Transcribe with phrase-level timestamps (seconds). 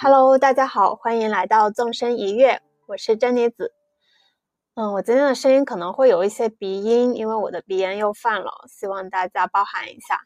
[0.00, 3.74] Hello，大家好，欢迎来到纵身一跃，我是珍妮子。
[4.76, 10.18] 嗯，我今天的声音可能会有一些鼻音，因为我的鼻炎又犯了，希望大家包涵一下。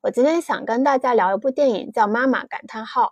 [0.00, 3.02] 我今天想跟大家聊一部电影，叫《妈妈感叹号》。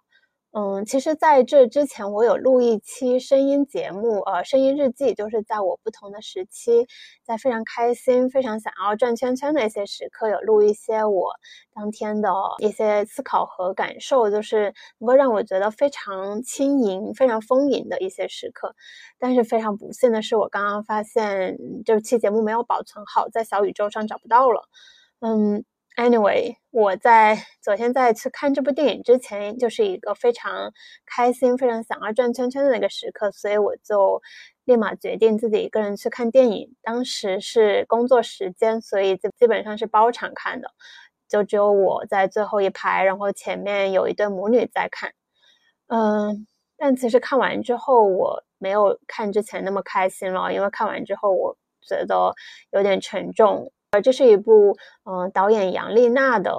[0.55, 6.86] 嗯，其实在这之前，我有录一期声音节目，呃，声音日记，就是在我不同的时期，
[7.25, 11.32] 在非常开心、非常想要转圈圈的一些时刻，有录一些我
[11.75, 18.75] 当天的一些思考和感受，就是能够让我觉得非常轻盈、非常丰盈的一些时刻。
[19.18, 21.57] 但是非常不幸的是，我刚刚发现
[21.87, 24.68] 这期节目没有保存好，在小宇宙上找不到了。
[25.21, 25.64] 嗯。
[25.96, 30.73] Anyway，我在昨天在去看这部电影之前，就是一个非常
[31.05, 34.20] 开心、非常想要转圈圈的那个时刻，所以我就
[34.65, 36.75] 立马决定自己一个人去看电影。
[36.83, 40.71] 当时是工作时间，所以就基本上是包场看的，
[41.29, 45.12] 就只有我在最后一排，然后前面有一对母女在看。
[45.89, 46.47] 嗯，
[46.79, 51.55] 但其实看完之后，我没有看之前那么开心了，因为看完之后我
[51.87, 52.34] 觉得
[52.71, 53.71] 有点沉重。
[53.93, 56.51] 呃，这是一部嗯，导演杨丽娜的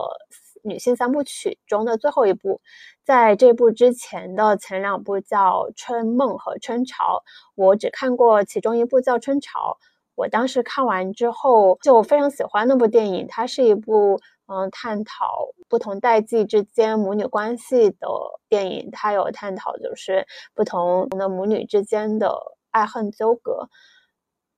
[0.61, 2.61] 女性三部曲中的最后一部。
[3.03, 7.17] 在这部之前的前两部叫《春梦》和《春潮》，
[7.55, 9.79] 我只看过其中一部叫《春潮》。
[10.13, 13.25] 我当时看完之后就非常喜欢那部电影。
[13.27, 18.07] 它是一部嗯，探讨不同代际之间母女关系的
[18.47, 18.91] 电影。
[18.91, 22.37] 它有探讨就是不同的母女之间的
[22.69, 23.69] 爱恨纠葛。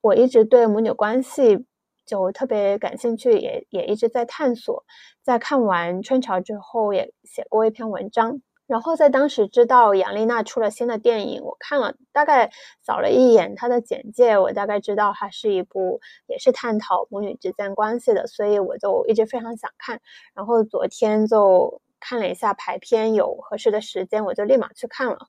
[0.02, 1.64] 我一直对母女关系。
[2.06, 4.84] 就特别感兴趣，也也一直在探索。
[5.22, 8.40] 在看完《春潮》之后，也写过一篇文章。
[8.66, 12.50] 然后在当时知道杨丽娜出了新的电影，我看了大概
[12.82, 20.00] 扫了一眼她的简介，我大概知道它是一部也是探讨母女之间关系的，所以我就一直非常想看。
[20.34, 25.28] 然后昨天就看了一下排片，有合适的时间，我就立马去看了。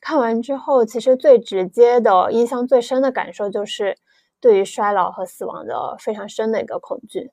[0.00, 3.96] 看完之后，其实最直接的、印象最深的感受就是。
[4.42, 7.30] 对于衰老和死亡的非常深的一个恐惧。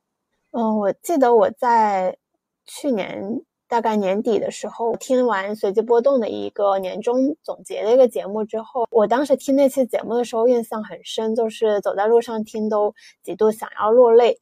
[0.52, 2.18] 嗯，我记得我在
[2.66, 12.94] 去年大概年底的时候听完随机波动的一个年终总结的一个节目之后，我当时听那期节目的时候印象很深，就是走在路上听都
[13.24, 14.40] 几度想要落泪，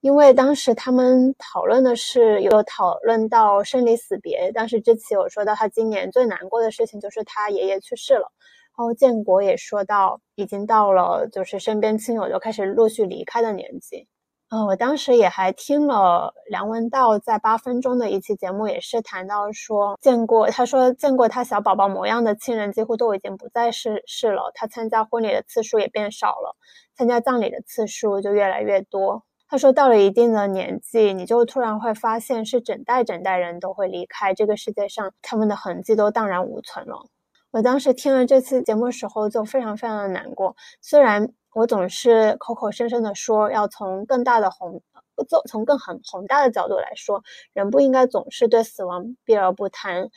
[0.00, 4.52] 因为当时他们讨论的是有讨论到生离死别。
[4.52, 8.30] 当时知奇有说到他今年最难过的事情就是他爷爷去世了。
[8.76, 14.06] 然后建国也说到，已经到了就是身边亲友就开始陆续离开的年纪。
[14.50, 24.52] 嗯，我当时也还听了梁文道在八分钟的一期节目，也是谈到说见过，他说见过他小宝宝模样的亲人几乎都已经不在世世了。
[24.54, 26.54] 他参加婚礼的次数也变少了，
[26.96, 29.24] 参加葬礼的次数就越来越多。
[29.48, 37.06] 他说到了一定的年纪，你就突然会发现是整代整代人都会离开这个世界上，他们的痕迹都荡然无存了。
[37.56, 40.54] 我当时听了这期节目的时候，就非常非常的难过。
[40.82, 44.82] 虽然我总是口口声声的说要从更大的宏，
[45.26, 47.24] 从从更很宏大的角度来说，
[47.54, 50.10] 人不应该总是对死亡避而不谈。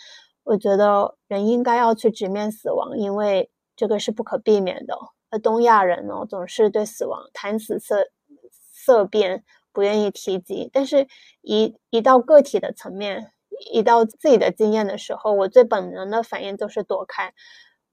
[0.44, 4.97] 我觉得人应该要去直面死亡，因为这个是不可避免的。
[5.29, 8.09] 而东亚人呢，总是对死亡谈死色
[8.51, 10.69] 色变，不愿意提及。
[10.73, 11.07] 但是，
[11.41, 13.31] 一一到个体的层面。
[13.72, 17.34] 一到自己的经验的时候，我最本能的反应就是躲开。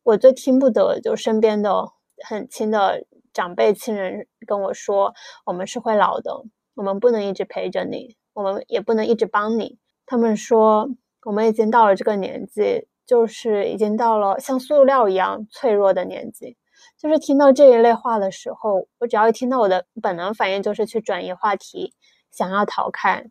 [0.02, 1.88] 我最听不得就身边的
[2.24, 5.12] 很亲的长辈亲人跟我说
[5.44, 6.32] ：“我们是会老的，
[6.74, 10.88] 我们不能一直陪着你，我们也不能一直帮你。”他们说
[11.24, 16.56] 我们已经到了这个年纪，就是已经到了像塑料一样脆弱的年纪。
[16.96, 21.92] 就是听到这一类话的时候，我只要一听到，我的本能反应就是去转移话题，
[22.30, 23.26] 想要逃开。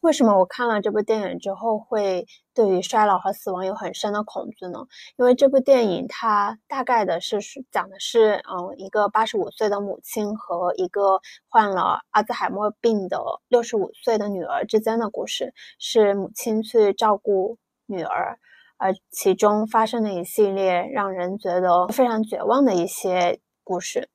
[0.00, 4.86] 为什么我看了这部电影之后会对于衰老和死亡有很深的恐惧呢？
[5.16, 7.40] 因为这部电影它大概的是
[7.72, 13.18] 讲的是，嗯，一个八十五岁的母亲和一个患了阿兹海默病的
[13.48, 18.38] 六十五岁的女儿之间的故事，是母亲去照顾女儿，
[18.76, 24.08] 而其中发生的一系列让人觉得非常绝望的一些故事。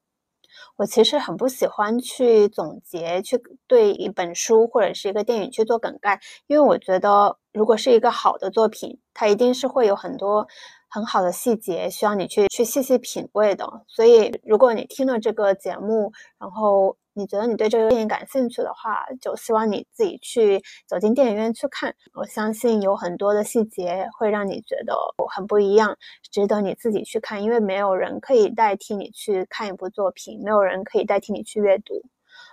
[0.75, 10.47] 我其实很不喜欢去总结，去对一本书或者是一个电影去做梗概，因为我觉得如果是一个好的作品，它一定是会有很多
[10.89, 13.65] 很好的细节需要你去去细细品味的。
[13.87, 16.97] 所以，如果你听了这个节目，然后。
[17.15, 21.95] 你觉得你对这个电影感兴趣的话，就希望你自己去走进电影院去看。
[22.13, 24.95] 我相信有很多的细节会让你觉得
[25.29, 25.95] 很不一样，
[26.31, 27.43] 值得你自己去看。
[27.43, 32.01] 因为没有人可以代替你去看一部作品，没有人可以代替你去阅读。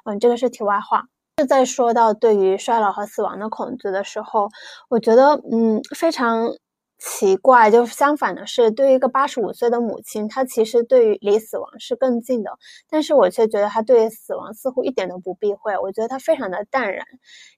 [0.05, 1.05] 嗯，这个是题外话。
[1.39, 4.51] 是在说到对于衰老和死亡的恐惧的时候，
[4.91, 6.53] 我觉得嗯非常
[7.01, 12.51] 奇怪，就是相反的是，对于一个八十五岁的母亲，她其实对于离死亡是更近的，
[12.91, 17.05] 但是我却觉得她对于死亡似乎一点都不避讳，我觉得她非常的淡然。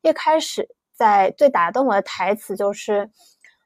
[0.02, 3.10] 一开始在最打动我的台词就是，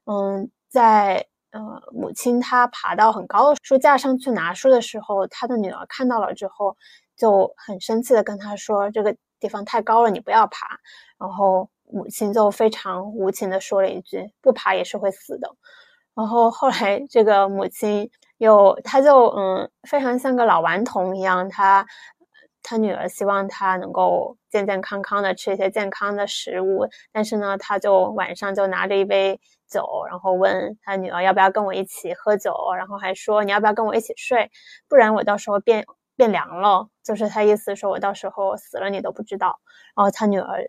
[0.07, 1.61] 嗯，在呃
[1.93, 6.75] 母亲她爬到很高的书架上去拿书的时候，她的女儿看到了之后
[7.17, 9.15] 就很生气的跟她说这个。
[9.39, 10.67] 地方太高了，你不要爬。
[11.19, 15.49] 然后母亲就非常无情的说了一句：“不爬也是会死的。”
[16.15, 21.87] 然后后来这个母亲又，她就嗯，非常像个老顽童一样，她
[22.63, 29.39] 她女儿希望她能够健健康康的吃一些健康的食物，但是呢，她就晚上就拿着一杯
[29.69, 34.51] 酒，然后问她女儿要不要跟我一起喝酒，然后还说你要不要跟我一起睡，
[34.89, 35.85] 不然我到时候变。
[36.19, 39.61] 变凉了，就是他意思说，我到时候死了你都不知道。
[39.95, 40.67] 然后他女儿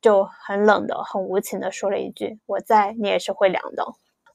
[0.00, 3.84] 就很冷的、很无情的说了一句：“我在，你也是会凉的。”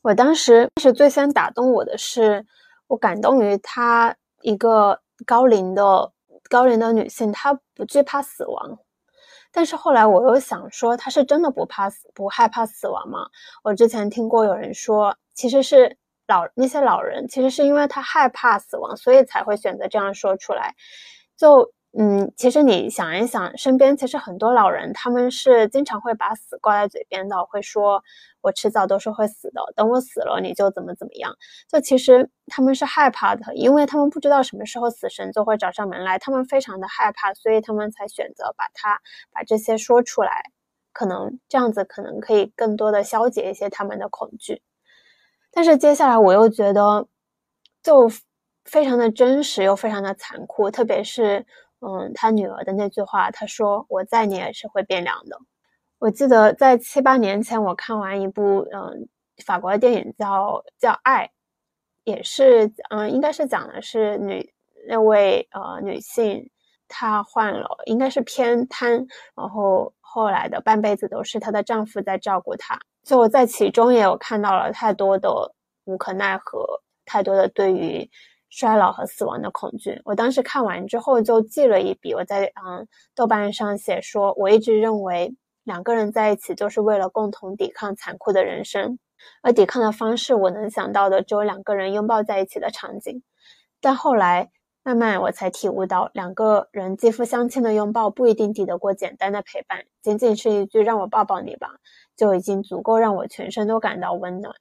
[0.01, 2.45] 我当时是最先打动我的是，
[2.87, 6.11] 我感动于她一个高龄的
[6.49, 8.79] 高龄的女性，她不惧怕死亡。
[9.51, 13.27] 但是后来我又想说，她是真的不怕死、不害怕死亡吗？
[13.63, 15.97] 我之前听过有人说，其实是。
[16.27, 20.73] 老那些老人其实是因为他害怕死亡，所以才会选择这样说出来。
[21.37, 28.03] 就嗯，其实你想一想，身边其实很多老人，他们是经常会把死挂在嘴边的，会说
[28.41, 31.33] 我迟早都是会死的，等我死了你就怎么怎么样。
[31.69, 38.99] 就其实他们是害怕的，因为他们不知道什么时候死神就会找上门来，他们非常的害怕，所以他们才选择把它
[39.31, 40.43] 把这些说出来，
[40.91, 44.61] 可能这样子可能可以更多的消解一些他们的恐惧。
[45.49, 47.07] 但是接下来我又觉得，
[47.81, 48.11] 就
[48.65, 51.45] 非常的真实又非常的残酷，特别是，
[51.81, 55.37] 嗯，他女儿的那句话，他说：“我在，你也是会变凉的。”
[55.99, 59.07] 我记得在七八年前，我看完一部嗯
[59.45, 61.25] 法国的电影，叫叫《爱》，
[62.03, 64.53] 也是嗯，应该是讲的是女
[64.87, 66.49] 那位呃女性，
[66.87, 72.79] 她患了应该是偏瘫，然后后来的半辈子都是她的丈夫在照顾她。
[73.03, 75.53] 就我在其中也有看到了太多的
[75.85, 78.09] 无可奈何，太多的对于
[78.55, 80.01] 衰老和死亡的恐惧。
[80.05, 85.35] 我当时看完之后就记了一笔，我在嗯豆瓣上写说，我一直认为
[85.65, 88.97] 两个人在一起就是为了共同抵抗残酷的人生，
[89.41, 93.21] 而抵抗的方式我能想到的只有两个人拥抱在一起的场景。
[93.81, 94.49] 但后来
[94.83, 101.75] 慢慢我才体悟到，两个人肌肤相亲的拥抱不一定抵得过简单的陪伴，仅仅是一句让我抱抱你吧。
[102.15, 104.55] 就已经足够让我全身都感到温暖，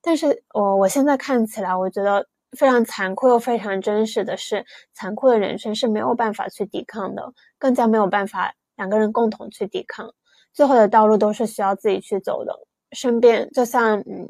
[0.00, 10.12] 但是我我现在看起来，我觉得非常残酷又非常真实的是，残酷的人生是没有办法去抵抗的，更加没有办法两个人共同去抵抗，
[10.52, 12.54] 最后的道路都是需要自己去走的。
[12.92, 14.28] 身边就像嗯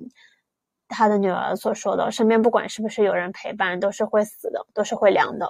[0.89, 5.49] 他的女儿所说的，身边不管是不是有人陪伴，都是会死的，都是会凉的。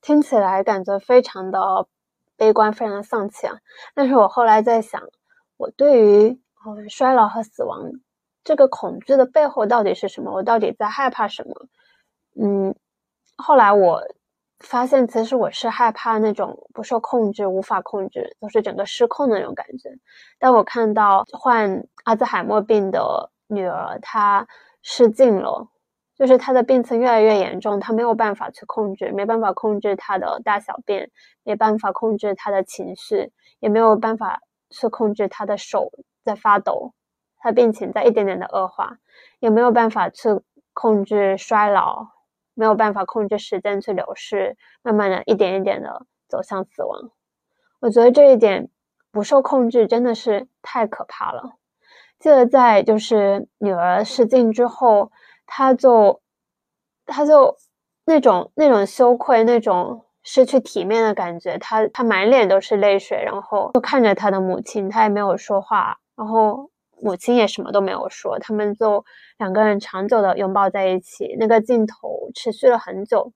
[0.00, 1.86] 听起来感觉非常的
[2.36, 3.58] 悲观，非常的丧气啊！
[3.94, 5.02] 但是我后来在想。
[5.56, 7.90] 我对于嗯衰老和死亡
[8.44, 10.32] 这个恐惧的背后到底是什么？
[10.32, 11.66] 我到底在害怕什么？
[12.40, 12.74] 嗯，
[13.36, 14.02] 后来我
[14.60, 19.90] 发现，其实我是害怕那种不受控制、无法控制，就是整个失控的那种感觉。
[20.38, 24.46] 但我看到患阿兹海默病的女儿，她
[24.82, 25.68] 失禁了，
[26.16, 31.10] 就是她的病情越来越严重，她没有办法去控制，没办法控制她的大小便，
[31.44, 34.40] 没办法控制她的情绪，也没有办法。
[34.70, 35.90] 去控制他的手
[36.22, 36.92] 在发抖，
[37.38, 38.98] 他病情在一点点的恶化，
[39.40, 40.28] 也没有办法去
[40.74, 42.06] 控制衰老，
[42.58, 47.12] 没有办法控制时间去流逝，慢慢的一点一点的走向死亡。
[47.78, 48.68] 我觉得这一点
[49.12, 51.52] 不受控制真的是太可怕了。
[52.18, 55.12] 记得在就是女儿失禁之后，
[55.46, 56.20] 他就
[57.06, 57.56] 他就
[58.04, 60.04] 那种那种羞愧那种。
[60.24, 66.68] 失去体面的感觉，他他满脸都是泪水，然后就看着他的母亲，他也没有说话，然后
[67.02, 69.04] 母亲也什么都没有说，他们就
[69.38, 73.32] 两个人长久的拥抱在一起，那个镜头持续了很久。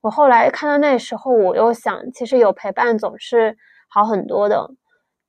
[0.00, 3.56] 我后来看到那时候，我又想，其实有陪伴总是
[3.88, 4.70] 好很多的，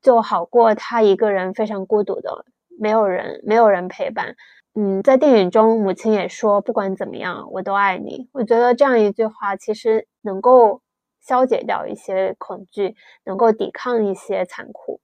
[0.01, 2.45] 就好过他一个人非常孤独的，
[2.79, 4.35] 没有人没有人陪伴。
[4.75, 8.29] 嗯，在电影中，母亲也说，不管怎么样，我都爱你。
[8.33, 10.81] 我觉得这样一句话，其实能够。
[11.25, 14.99] 消解掉一些恐惧，能够抵抗一些残酷，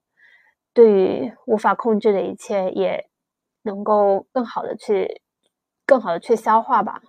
[0.72, 3.08] 对于无法控制的一切，也
[3.62, 5.20] 能够更好的去，
[5.84, 7.02] 更好的去消化吧。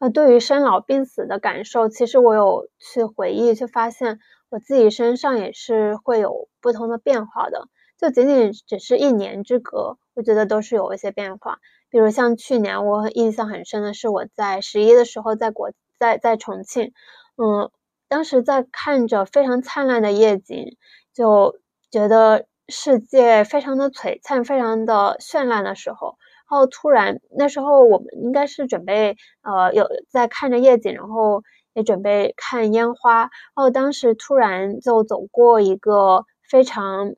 [0.00, 4.20] 那对于生老病死的感受，其实我有去回忆，去发现
[4.50, 7.68] 我自己身上也是会有不同的变化的。
[7.96, 11.58] 就仅仅只是一年之隔，我觉得都是有一些变化。
[11.90, 16.92] 比如像去年，我印象很深的是我在十一的时候在国在在重庆，
[17.36, 17.70] 嗯，
[18.08, 20.76] 当时在看着非常灿烂的夜景，
[21.14, 21.58] 就
[21.90, 26.16] 觉得世界非常的璀璨，非常的绚烂的时候。
[26.50, 31.42] 然后突然，那时候我们应该是准备，呃，有在看着夜景，然后
[31.74, 33.20] 也准备看烟花。
[33.20, 37.14] 然后当时突然就走过一个非常，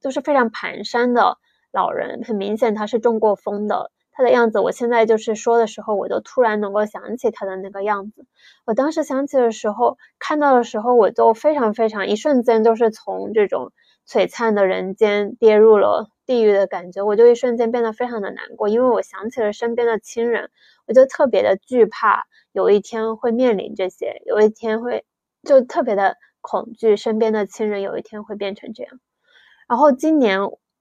[0.00, 1.38] 就是非常蹒跚的
[1.72, 3.90] 老人，很明显他是中过风的。
[4.20, 8.26] 的样子，我现在就是说的时候，我就突然能够想起他的那个样子。
[8.64, 13.72] 我当时想起的时候，看到的时候，我就非常非常一瞬间，就是从这种
[14.08, 16.08] 璀璨的人间跌入了。
[16.26, 20.48] 地狱的感觉，我就一瞬间变得非常的难过，因为我想起了身边的亲人，
[20.86, 22.22] 我就特别的惧怕
[22.52, 25.04] 有一天会面临这些，有一天会
[25.42, 29.00] 就特别的恐惧身边的亲人有一天会变成这样。
[29.66, 30.38] 然后今年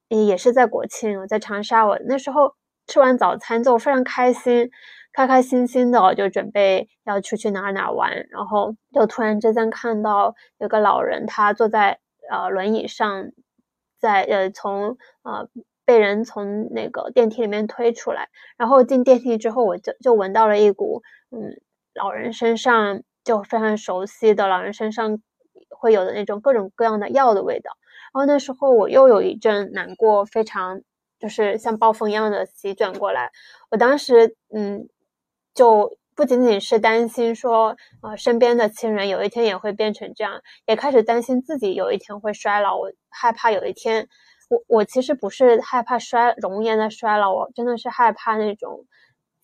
[0.07, 2.53] 也是在国庆，我在长沙，我那时候
[2.89, 4.69] 吃完早餐就非常开心，
[5.13, 13.31] 开开心心的就准备要出去哪哪玩，然后就突然之间看到有个老人，他坐在呃轮椅上。
[14.01, 15.49] 在呃，从呃
[15.83, 21.59] 被人从那个电梯里面推出来，然后进电梯之后，我就就闻到了一股嗯
[21.93, 25.19] 老人身上就非常熟悉的老人身上
[25.67, 27.71] 会有的那种各种各样的药的味道。
[28.13, 30.79] 然后那时候我又有一阵难过，非常
[31.19, 33.31] 就是像暴风一样的席卷过来。
[33.69, 34.87] 我当时嗯
[35.53, 35.97] 就。
[36.15, 42.75] 不仅仅是担心说，呃，身边的亲人有一天也会变成这样，也开始担心自己有一天会衰老。
[42.75, 44.09] 我害怕有一天，
[44.49, 48.85] 我我其实不是害怕衰容颜的衰老，我真的是害怕那种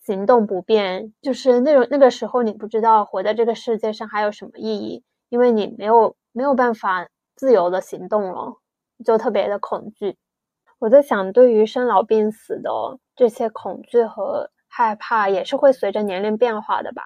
[0.04, 8.52] 行动不便，就是那种那个时候你不知道活在这个世界上还有什么意义，因为你没有没有办法自由的行动了，
[9.02, 10.18] 就特别的恐惧。
[10.78, 12.70] 我在想，对于生老病死的
[13.14, 14.50] 这些恐惧和。
[14.68, 17.04] 害怕也是会随着年龄变化的吧，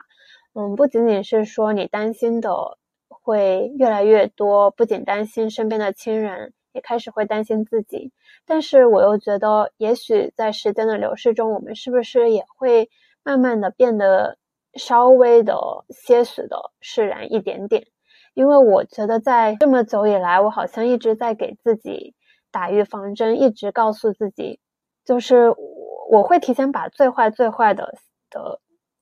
[0.54, 2.76] 嗯，不仅仅是说你担心的
[3.08, 8.10] 会越来越多，不仅担心身边的亲人，也开始会担心自己。
[8.44, 12.90] 但是我又觉得，也许在时间的流逝中，我们是不是也会
[13.22, 14.36] 慢慢的变得
[14.74, 15.54] 稍微的
[15.90, 17.86] 些许的释然一点点？
[18.34, 22.16] 因为我觉得在这么久以来，我好像一直在给自己
[22.50, 24.60] 打预防针，一直告诉自己，
[25.04, 25.50] 就是。
[25.50, 27.94] 我我会提前把最坏最坏的
[28.30, 28.60] 的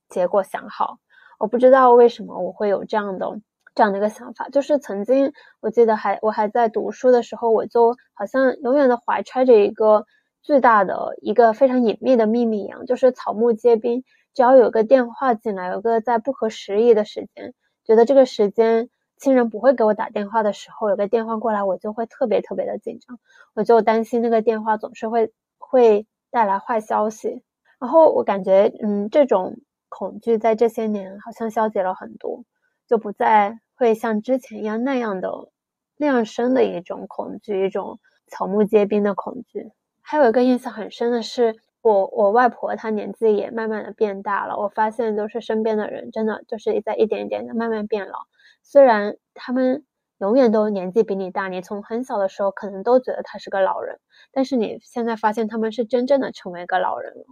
[0.09, 0.99] 结果想好。
[1.39, 3.41] 我不知道为什么我会有这样的
[3.73, 10.05] 这样的一个想法，就是曾经我记得还我还在读书的时候，我就好像永远的怀揣着一个
[10.43, 14.03] 巨大的一个非常隐秘的秘密一样，就是草木皆兵，
[14.35, 18.87] 只要有个电话进来，有个在不合时宜的时间，觉得这个时间
[19.19, 23.19] 亲人不会给我打电话的时候，有个电话过来，我就会特别特别的紧张，
[23.53, 26.07] 我就担心那个电话总是会会。
[26.31, 27.41] 带来坏消息，
[27.79, 29.57] 然后我感觉，嗯，这种
[29.89, 32.43] 恐惧在这些年好像消解了很多，
[32.87, 35.49] 就不再会像之前一样那样的
[35.97, 39.71] 那样深的一种恐惧，一种草木皆兵的恐惧。
[40.01, 41.55] 还有一个印象很深的是，
[41.89, 48.19] 我我外婆她年纪也慢慢的变大了，我发现就是身边的人真的就是在一点一点的慢慢变老，
[48.63, 49.83] 虽然他们。
[50.19, 54.01] 永远都年纪比你大，你从很小的时候可能都觉得他是个老人，
[54.33, 57.23] 但是你现在发现他们是真正的成为一个老人了。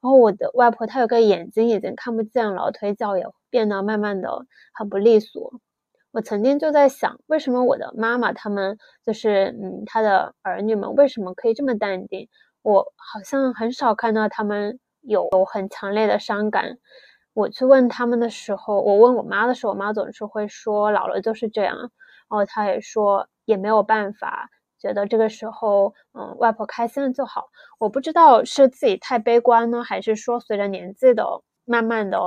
[0.00, 5.60] 然后我的外婆她有个眼睛已经看不见了，腿脚也变得慢慢的很不利索。
[6.10, 12.30] 我曾经就在想，为什么我的妈妈他们就是嗯她的儿女们为什么可以这么淡定？
[12.66, 16.78] 我好像很少看到他们有很强烈的伤感。
[17.32, 21.76] 我去问他们的时候，我问我妈的时候，我妈总是会说老了就是这样。
[21.78, 21.90] 然
[22.30, 27.50] 后她也说也没有办法，觉得这个时候，嗯，外婆开心了就好。
[27.78, 31.24] 我不知道是自己太悲观呢，还是说随着年纪的
[31.64, 32.18] 慢慢的，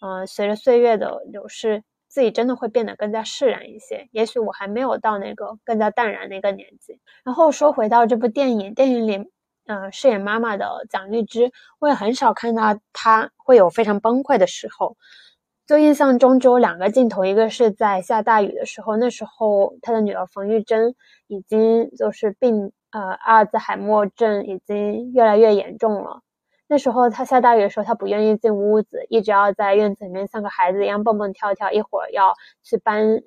[0.00, 4.08] 嗯，随着岁月的流逝，自己真的会变得更加释然一些。
[4.10, 6.98] 也许我还没有到那个更加淡然的一个年纪。
[7.24, 9.30] 然后说回到这部电影，电影里，
[9.66, 14.96] 嗯，饰演妈妈的蒋玉芝，我也很少看到她会有非常崩溃的时候。
[15.66, 20.94] 就印象中只有两个镜头，一个是在下大雨的时候，那时候她的女儿冯玉珍
[21.28, 26.20] 已经就是病，呃，阿尔兹海默症已经越来越严重了。
[26.66, 33.22] 那时候她下大雨的时候，她不愿意进屋子，一直要在院子里面像个孩子一样蹦蹦跳跳，一会儿要去搬，嗯，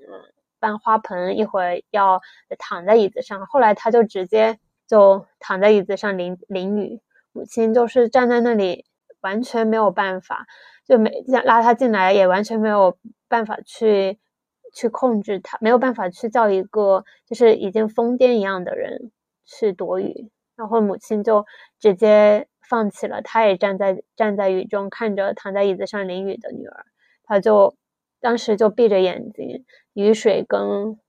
[0.60, 2.22] 搬花盆，一会儿要
[2.60, 3.46] 躺在椅子上。
[3.46, 7.02] 后来她就直接就躺在椅子上淋淋雨，
[7.32, 8.86] 母亲就是站在那里。
[9.22, 10.46] 完全没有办法，
[10.86, 12.96] 就没拉他进来也完全没有
[13.28, 14.20] 办法去
[14.72, 19.12] 去控制他，没有办法去叫一个就是已经疯癫一样的人
[19.44, 21.44] 去躲雨，然后母亲就
[21.80, 26.86] 直接放弃了，她也站在站在雨中看着躺在椅子上淋雨的女儿，
[27.24, 27.76] 她就
[28.22, 31.00] 当时就闭着眼睛，雨水跟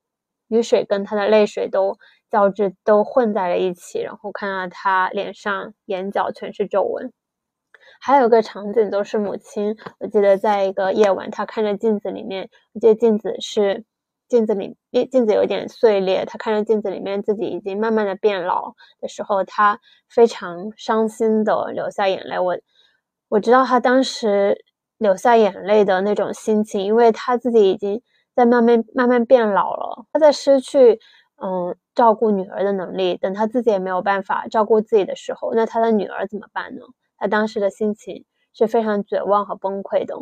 [0.49, 1.99] 雨水跟她的泪水都。
[2.31, 7.13] 交织都混在了一起，然后看到他脸上眼角全是皱纹。
[8.01, 9.75] 还有个场景，都是母亲。
[10.01, 13.85] 我记得在一个夜晚，她看着镜子里面，我记得镜子是
[14.29, 14.77] 镜子里
[15.11, 16.25] 镜子有点碎裂。
[16.27, 22.39] 她看着镜子里面自己已经慢慢的变老的时候，她非常伤心的流下眼泪。
[22.39, 22.59] 我
[23.29, 24.65] 我知道她当时
[24.99, 28.03] 流下眼泪的那种心情，因为她自己已经
[28.35, 31.01] 在慢慢慢慢变老了，她在失去。
[31.39, 36.83] 嗯，照顾女儿的能力，等他自己也没有办法照顾自己的时候，那他的女儿怎么办呢？
[37.19, 38.25] 他当时的心情
[38.55, 40.15] 是非常绝望和崩溃的。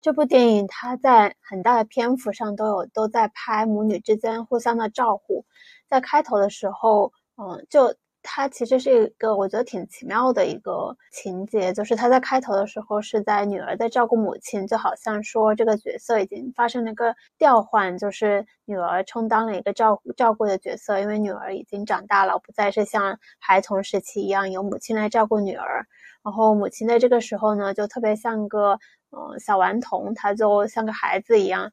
[0.00, 5.44] 这部电影，它在很大的篇幅上都有都在拍母女之间互相的照顾。
[5.88, 7.94] 在开头的时候，嗯，就。
[8.22, 25.86] 它其实是一个我觉得挺奇妙的一个情节，就是他在开头的时候是在女儿在照顾母亲，就好像说这个角色已经发生了一个调换，就是女儿充当了一个照照顾的角色，因为女儿已经长大了，不再是像孩童时期一样由母亲来照顾女儿。
[26.22, 28.78] 然后母亲在这个时候呢，就特别像个
[29.12, 31.72] 嗯小顽童，她就像个孩子一样，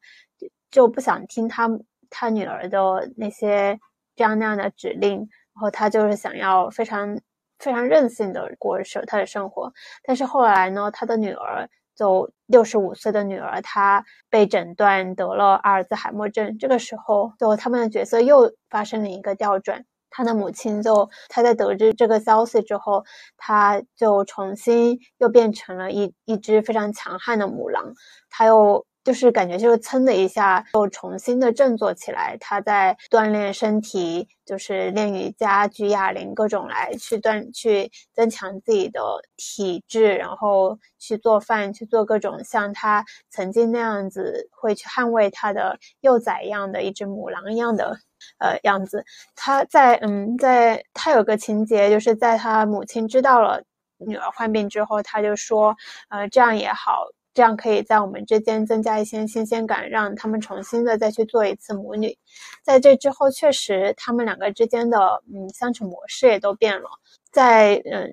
[0.70, 1.68] 就不想听他
[2.08, 3.78] 他女儿的那些
[4.16, 5.28] 这样那样的指令。
[5.58, 7.18] 然后他就是想要非常
[7.58, 9.72] 非常任性的过生他的生活，
[10.04, 16.56] 但是后来呢，他的女儿就六十五岁的女儿，她被诊断得了阿尔兹海默症。
[16.58, 19.84] 这个时候，就他们的角色又发生了一个调转。
[20.10, 23.04] 他的母亲就他在得知这个消息之后，
[23.36, 27.94] 他就重新又变成了一一只非常强悍的母狼，
[28.30, 28.86] 他又。
[29.08, 39.00] 就是感觉就是噌的一下又重新的振作起来，他在锻炼身体，就是练瑜伽、举哑铃，各种来去锻去增强自己的
[39.38, 47.98] 体质，然后去做饭，去做各种像他曾经那样子会去捍卫他的幼崽一样的一只母狼一样的
[48.36, 49.06] 呃样子。
[49.34, 53.62] 他在嗯，在他有个情节，就是在他母亲知道了
[53.96, 55.74] 女儿患病之后，他就说，
[56.10, 57.06] 呃，这样也好。
[57.38, 62.18] 这样可以在我们之间增加一些新鲜感，让他们重新的再去做一次母女。
[62.64, 66.88] 在这之后，确实他们两个之间的嗯相处模式也都变了。
[67.30, 68.10] 在嗯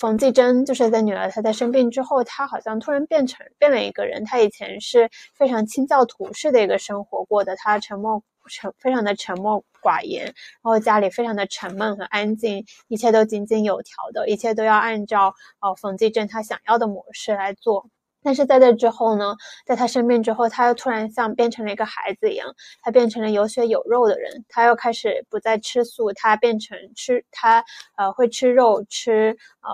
[0.00, 4.24] 冯继珍就是在女儿她在生病之后，她好像突然变成变了一个人。
[4.24, 17.90] 她以前是非常清教徒式的一个生活过的，她沉默沉非常的沉默寡言，然后家里非常的沉闷和安静，一切都井井有条的，一切都要按照呃冯继珍他想要的模式来做。
[18.22, 27.64] 但是在这之后呢，在他生病之后，他又突然像变成了一个孩子一样，他变成了有血有肉的人，他又开始不再吃素，他变成吃他
[27.96, 29.70] 呃会吃肉，吃呃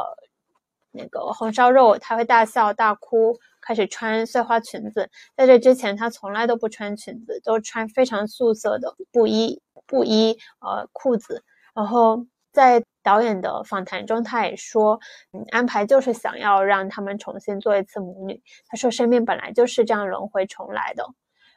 [0.92, 5.11] 那个红烧肉，他会大笑大哭，开始穿碎花裙子。
[5.37, 12.26] 在这之前，他从来都不穿裙子，都穿非常素色的布衣布衣呃裤子，然后。
[12.59, 14.99] 在导演的访谈中，他也说，
[15.33, 18.42] 嗯，安排就是想要让他们重新做一次母女。
[18.66, 21.05] 他说，生命本来就是这样轮回重来的。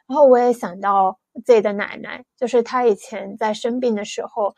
[0.06, 4.54] 然后我也想到自己的奶奶，就是她以前在生病的时候，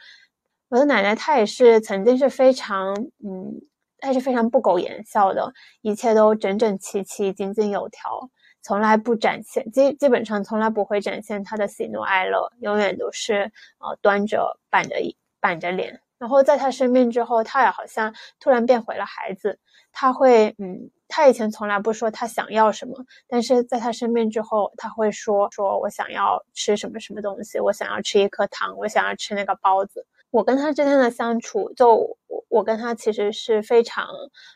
[0.69, 2.93] 我的奶奶她也是曾经是非常，
[3.25, 3.63] 嗯，
[4.01, 8.29] 她是非常不苟言笑的，一切都整整齐齐、井井有条，
[8.61, 14.97] 从来不展现，基基本上从来不会展现她的喜怒哀乐，永远都是呃端着板着
[15.41, 16.04] 板着脸。
[16.25, 19.59] 然后在他生病之后，他也好像突然变回了孩子。
[19.93, 22.97] 他会，嗯，他以前从来不说他想要什么，
[23.29, 30.07] 但是在他生病之后，他会说，说我想要吃什么什么东西，我想要吃一颗糖，我想要吃那个包子。
[30.31, 34.09] 我跟他之间的相处，就我我跟他其实是非常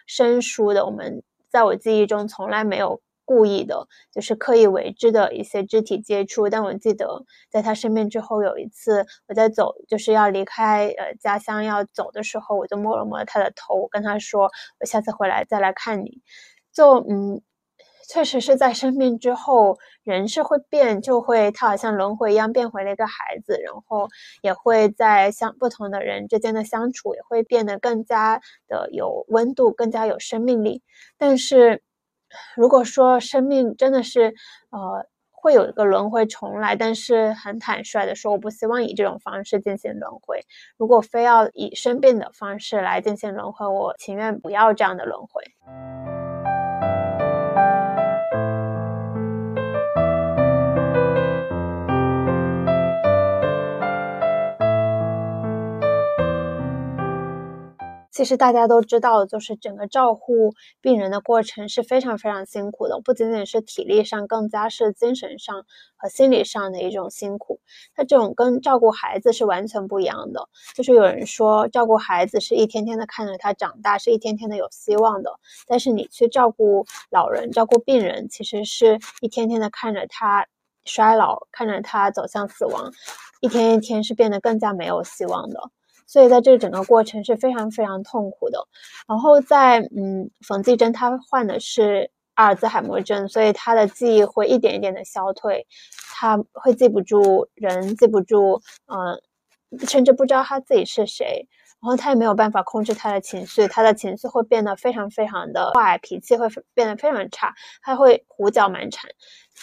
[0.07, 0.87] 生疏的。
[0.87, 2.99] 我们在我记忆中从来没有。
[3.29, 6.49] 故意的，就是刻意为之的一些肢体接触。
[6.49, 16.23] 但我记得，在他生病之后，有一次我在走，就是要离开呃家乡要走的时候，我就摸了摸他的头，我跟他说：“我下次回来再来看你。”
[16.73, 17.43] 就嗯，
[18.09, 24.09] 确实是在生病之后，人是会变，就会他好像轮回一样变回了一个孩子，然后
[24.41, 30.83] 也会在相不同的人之间的相处也会变得更加的有温度，更加有生命力。
[31.19, 31.83] 但是。
[32.57, 34.35] 如果说生命真的是，
[34.71, 35.55] 呃，会。
[35.55, 40.41] 有一个轮回重来，但是很坦率的说，我不希望以这种方式进行轮回。
[40.77, 46.28] 如果非要以生病的方式来进行轮回，我情愿不要这样的轮回。
[58.19, 67.61] 其实大家都知道，就是整个照护病人的过程是非常非常辛苦的，不仅仅是体力上，更加是精神上和心理上的一种辛苦。
[67.95, 70.49] 它这种跟照顾孩子是完全不一样的。
[70.75, 75.39] 就是有人说，照顾孩子是一天天的看着他长大，是一天天的有希望的。
[75.69, 80.45] 但是你去照顾老人、照顾病人，其实是一天天的看着他
[80.85, 82.93] 衰老，看着他走向死亡，
[83.41, 85.71] 一天一天是变得更加没有希望的。
[86.09, 88.59] 所以在这个整个过程是非常非常痛苦的。
[89.07, 95.67] 然后在嗯，冯继珍她患的是阿尔兹海默症，所以她的记忆会一点一点的消退，
[96.15, 99.21] 她会记不住人，记不住，嗯，
[99.87, 101.47] 甚至不知道她自己是谁。
[101.81, 109.09] 然后他也没有办法控制他的情绪，他的情绪会变得非常非常的坏，脾气会变得非常差，他会胡搅蛮缠，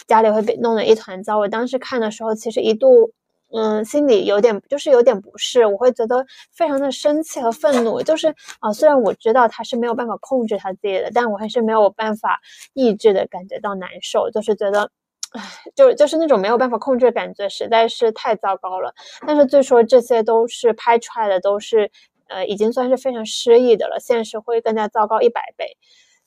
[0.06, 1.36] 家里会被弄得一团糟。
[1.38, 3.12] 我当时看的时候，其实一度。
[3.56, 8.02] 嗯，心里有点就是有点不适，我会觉得非常的生气和愤怒。
[8.02, 8.28] 就是
[8.60, 12.38] 啊，虽然我知道他是没有办法控制他自己的，但我还是没有办法
[12.74, 14.90] 抑制的感觉到难受，就是觉得，
[15.32, 15.40] 唉，
[15.74, 18.92] 就就是那种没有办法控制的感觉，实在是太糟糕了。
[19.26, 21.90] 但是据说这些都是拍出来的，都是
[22.28, 23.98] 呃，已经算是非常失意的了。
[24.00, 25.78] 现实会更加糟糕一百倍，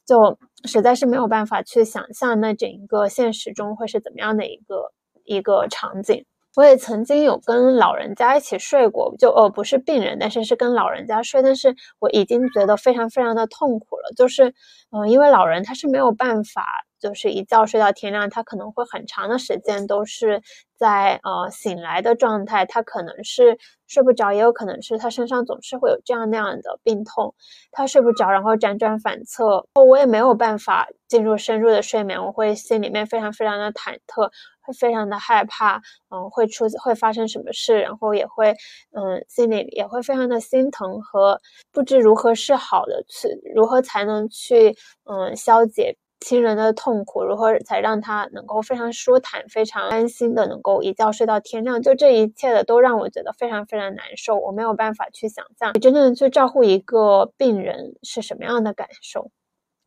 [0.04, 4.92] 就实在是没有办法去想象那整一个现实中会是怎么样的一个
[5.26, 6.26] 一个场景。
[6.56, 14.54] 我也曾经有跟老人家一起睡过，就呃不是病人，但是是跟老人家睡，但是我已经觉得非常非常的痛苦了，就是
[14.92, 16.66] 嗯，因为老人他是没有办法。
[17.00, 20.42] 就是一觉睡到天亮，他可能会很长的时间都是
[20.78, 23.58] 在呃醒来的状态，他可能是
[23.88, 27.34] 睡不着，也有可能是他身上总是会有这样那样的病痛，
[27.72, 34.30] 他睡不着，然后辗转反侧，我也没有办法进入深入的睡眠，我会心里面非常非常的忐忑，
[34.73, 38.51] 非常的害怕，嗯，会出会发生什么事，然后也会
[38.91, 41.39] 嗯心里也会非常的心疼和
[41.71, 45.97] 不知如何是好的去如何才能去嗯消解。
[46.21, 51.82] 亲人的痛苦，如何才让他能够非常舒坦、非常安心的能够一觉睡到天亮？
[51.82, 59.32] 就这一切的都让我觉得非常非常难受，我没有办法去想象，真正去照顾一个病人是什么样的感受。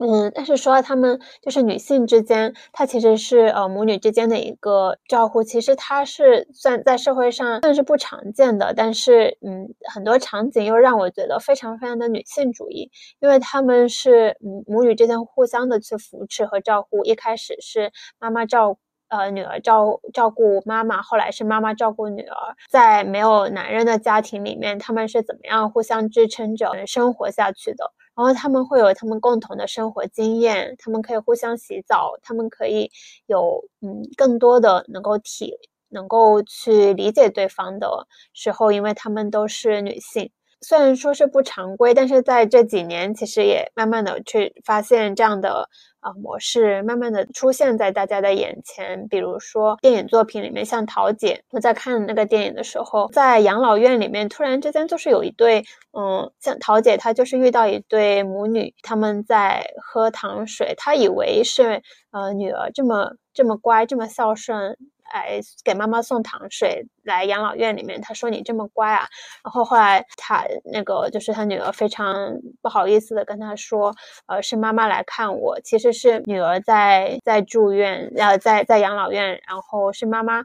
[0.04, 27.92] 嗯，但是说到他们就是女性之间，她其实是呃母女之间的一个照顾，其实它是算在社会上算是不常见的，但是嗯很多场景又让我觉得非常非常的女性主义，因为他们是母母女之间互相的去扶持和照顾，一开始是妈妈照呃女儿照照顾妈妈，后来是妈妈照顾女儿，在没有男人的家庭里面，他们是怎么样互相支撑着生活下去的？
[28.14, 32.90] 然后他们会有他们共同的生活经验，他们可以互相洗澡，他们可以
[33.26, 35.54] 有嗯更多的能够体
[35.88, 40.30] 能够去理解对方的时候，因为他们都是女性。
[40.62, 45.68] 虽然说是不常规，但是在这几年，其实也慢慢的去发现这样的
[46.00, 49.06] 啊模式，慢慢的出现在大家的眼前。
[49.08, 64.78] 比如说电影作品里面，像桃姐，我在看那个电影的时候，在养老院里面，突然之间就是有一对，嗯，像桃姐她就是遇到一对母女，他们在喝糖水，她以为是呃女儿这么这么乖，这么孝顺。
[65.12, 69.06] 来给妈妈送糖水，来养老院里面，他说你这么乖啊，
[69.44, 72.14] 然后后来他那个就是他女儿非常
[72.60, 73.94] 不好意思的跟他说，
[74.26, 80.44] 呃，是妈妈来看我，其实是女儿在在住院，呃，在在养老院，然后是妈妈来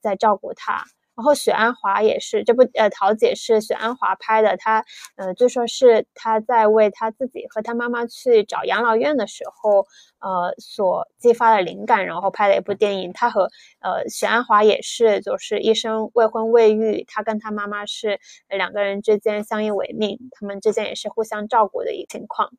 [0.00, 0.84] 在照顾她。
[1.16, 4.84] 然后许鞍华也是这部呃桃姐是许鞍华拍的，她
[5.16, 9.86] 呃就说是她在为她自己和她妈妈去找养老院的时候，
[10.18, 13.12] 呃所激发的灵感，然后拍了一部电影。
[13.12, 13.48] 她和
[13.80, 22.50] 呃许鞍华也是就是一生未婚未育，她跟她妈妈是两个人之间相依为命，他们之间也是互相照顾的一个情况。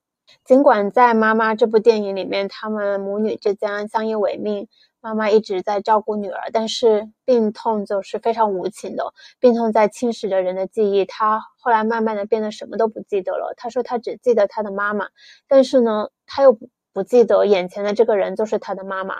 [0.44, 4.68] 尽管在妈妈这部电影里面，他们母女之间相依为命。
[5.06, 11.06] 妈妈一直在照顾女儿，但是病痛就是非常无情的，病痛在侵蚀着人的记忆。
[11.06, 13.54] 他后来慢慢的变得什么都不记得了。
[13.56, 15.08] 他说他只记得他的妈妈，
[15.48, 16.58] 但是呢，他又
[16.92, 19.18] 不记得眼前的这个人就是他的妈妈。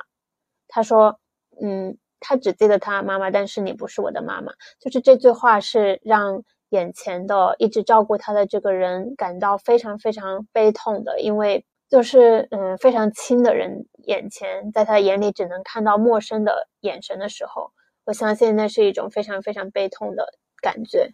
[0.68, 1.20] 他说，
[1.62, 4.54] 嗯，他只记得他妈妈，但是你不是我的妈妈。
[4.80, 17.72] 就是这句话是让眼前的一直照顾他的这个人感到非常非常悲痛的，因为就是嗯非常亲的人眼前，在他眼里只能看到陌生的眼神的时候，
[18.06, 20.26] 我相信那是一种非常非常悲痛的
[20.62, 21.12] 感觉。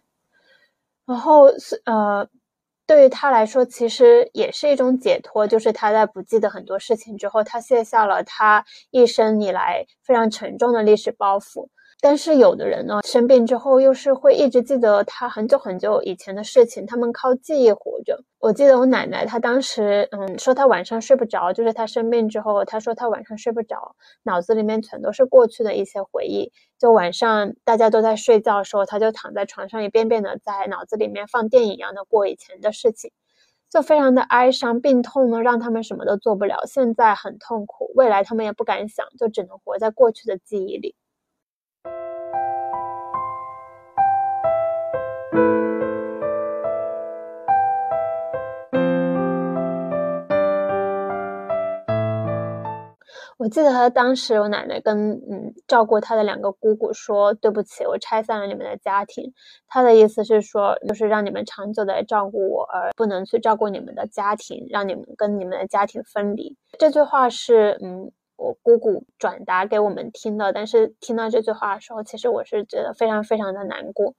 [1.06, 2.28] 然后是呃。
[2.84, 5.46] 对于他来说，其实也是一种解脱。
[5.46, 11.68] 就是他在不记得很多事情之后，他卸下了他一生以来非常沉重的历史包袱。
[12.02, 18.20] 但是有的人呢，生病之后又是会一直记得他很久很久以前的事情，他们靠记忆活着。
[18.40, 26.50] 我记得我奶奶，她当时嗯说她晚上睡不着，就是她生病之后，她说她晚上睡不着，脑子里面全都是过去的一些回忆。
[26.76, 33.12] 就晚上大家都在睡觉的时候，她就躺在床上一遍遍的在脑子里面放电影一样的过以前的事情，
[33.70, 34.80] 就非常的哀伤。
[34.80, 40.96] 病痛呢让他们什么都做不了，现在很痛苦，未来他们也不敢想，就只能活在过去的记忆里。
[53.38, 59.32] 我记得他当时，我奶奶跟嗯照顾他的两个姑姑说：“对不起，我拆散了你们的家庭。”
[59.66, 66.56] 他的意思是说，就是让你们长久的照顾我，而不能去照顾你们的家庭，让你们跟你们的家庭分离。
[66.78, 74.14] 这句话是嗯我姑姑转达给我们听的，但是听到这句话的时候，其实我是觉得非常非常的难过。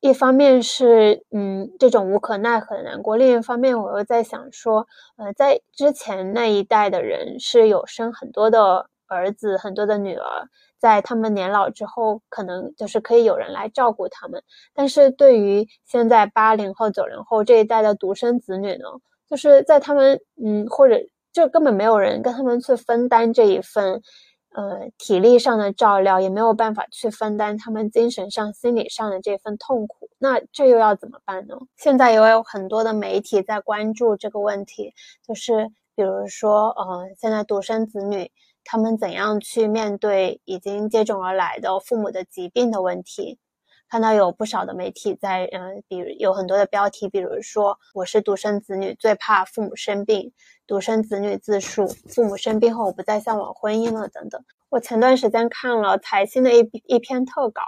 [0.00, 14.40] 一方面是嗯这种无可奈何的难过，另一方面我又在想说，呃，在之前那一代的人是有生很多的儿子，很多的女儿，在他们年老之后，可能就是可以有人来照顾他们。
[14.72, 18.84] 但是对于现在八零后、九零后这一代的独生子女呢，
[19.28, 20.96] 就是在他们嗯或者
[21.32, 24.00] 就根本没有人跟他们去分担这一份。
[24.50, 31.56] 呃，体力上的照料也没有办法去分担他们精神上、心理上的这份痛苦，那这又要怎么办呢？
[31.76, 34.94] 现在也有很多的媒体在关注这个问题，
[35.26, 38.30] 就是比如说，呃，现在独生子女
[38.64, 43.38] 他们怎样去面对已经接踵而来的父母的疾病的问题？
[43.88, 50.30] 看到有不少的媒体在，嗯，比如有很多的标题，比如说“我是独生子女，最怕父母生病”。
[50.68, 54.06] 独生子女自述：父母生病后，我不再向往婚姻了。
[54.08, 54.44] 等等。
[54.68, 57.62] 我前段时间看了财新的一一篇特稿，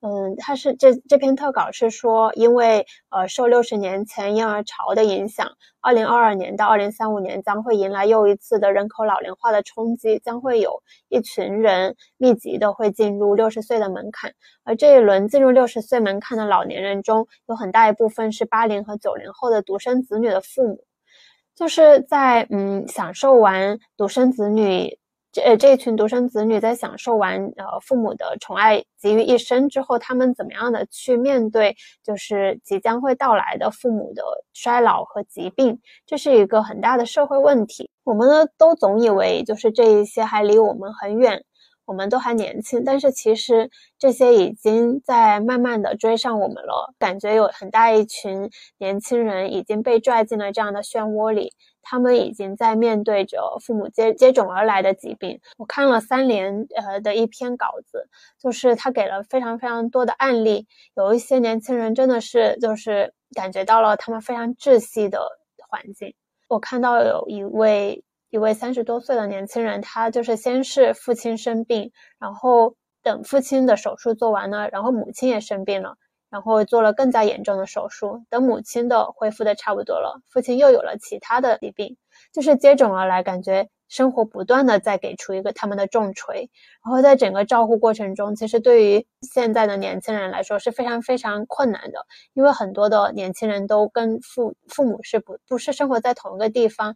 [0.00, 20.84] 嗯，他是这这篇特稿是说，因为呃受六十年前婴儿潮的影响，二零二二年到二零三五年将会迎来又一次的人口老龄化的冲击，将会有一群人密集的会进入六十岁的门槛，而这一轮进入六十岁门槛的老年人中，有很大一部分是八零和九零后的独生子女的父母。
[21.56, 24.97] 就是在嗯享受完独生子女
[25.30, 34.22] 这这群独生子女在享受完呃父母的宠爱集于一身之后，他们怎么样的去面对就是即将会到来的父母的
[34.54, 37.90] 衰老和疾病，这是一个很大的社会问题。
[38.04, 41.44] 我们呢都总以为就是这一些还离我们很远。
[41.88, 46.92] 我们都还年轻，但是其实这些已经在慢慢的追上我们了。
[46.98, 55.40] 感觉有很大一群年轻人已经被拽进了这样的漩涡里，他们已经在面对着父母接接踵而来的疾病。
[55.56, 58.06] 我看了三联呃的一篇稿子，
[58.38, 65.26] 就是他给了非常非常多的案例，有一些年轻人真的是就是感觉到了他们非常窒息的
[65.70, 66.14] 环境。
[66.48, 68.04] 我看到有一位。
[68.30, 75.96] 一位三十多岁的年轻人，他就是先是父亲生病，然后等父亲的手术做完了，然后母亲也生病了，
[76.28, 78.22] 然后做了更加严重的手术。
[78.28, 81.96] 等母亲的恢复的差不多了，父亲又有了其他的疾病，
[82.32, 86.50] 就是接踵而来，感觉生活不断的在给出一个他们的重锤。
[86.84, 96.94] 然后在整个照护过程中，其实对于现在的年轻人来说是非常非常困难的，因为很多的年轻人都跟父父母是不不是生活在同一个地方。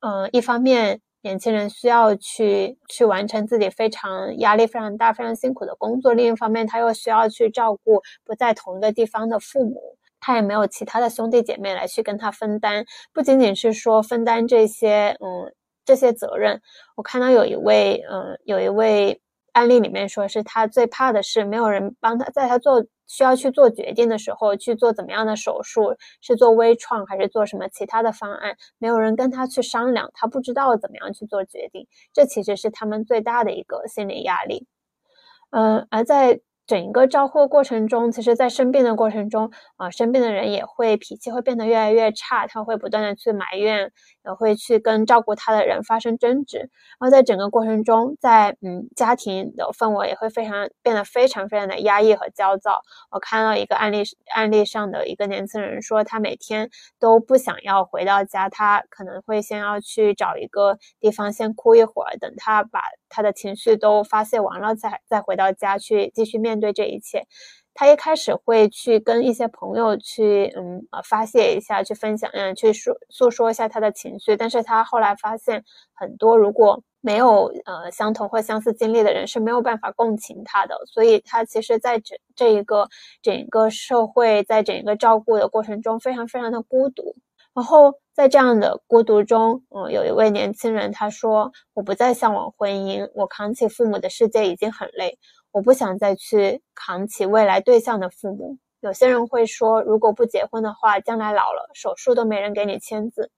[0.00, 12.84] 嗯，一方面年轻人需要去去完成自己非常压力非常大、非常辛苦的工作，另一方面他又需要去照顾不在同一个地方的父母，他也没有其他的兄弟姐妹来去跟他分担。
[13.12, 15.52] 不仅仅是说分担这些，嗯，
[15.84, 16.60] 这些责任。
[16.96, 19.20] 我看到有一位，嗯，有一位
[19.52, 22.84] 案例里面说是他最怕的是没有人帮他，在他做。
[23.10, 28.56] 需要去做决定的时候，去做怎么样的手术，是做微创还是做什么其他的方案？
[28.78, 34.68] 没有人跟他去商量，他不知道怎么样去做决定，这其实是他们最大的一个心理压力。
[35.50, 43.90] 嗯，而在整个照护过程中，其实，在生病的过程中，啊，生病的人也会脾气会变得越来越差，他会不断的去埋怨，
[44.24, 46.58] 也会去跟照顾他的人发生争执。
[46.58, 46.68] 然
[47.00, 52.78] 后在整个过程中，在嗯家庭的氛围也会非常变得非常非常的压抑和焦躁。
[53.10, 62.80] 我看到一个案例案例上的一个年轻人说，他每天都不想要回到家，他可能会先要去找一个地方先哭一会儿，等他把
[63.10, 66.58] 他的情绪都发泄完了，再再回到家去继续面。
[66.60, 67.26] 对这一切，
[67.74, 74.36] 他一开始会去跟一些朋友去，嗯，呃，发泄一下，去分享，嗯，去诉诉说一下他的情绪。
[74.36, 80.76] 但是他后来发现，很多如果没有呃相同或相似经历的人是没有办法共情他的。
[80.86, 82.88] 所以，他其实在整这一个
[83.22, 87.16] 整个社会，在整个照顾的过程中，非常非常的孤独。
[87.60, 95.18] 然后在这样的孤独中，嗯，有一位年轻人他说：“我不再向往婚姻，我扛起父母的世界已经很累。”
[95.52, 98.56] 我不想再去扛起未来对象的父母。
[98.80, 103.30] 有些人会说，如果不结婚的话，将来老了手术都没人给你签字。